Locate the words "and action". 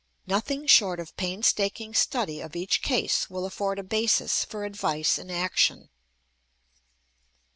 5.19-5.91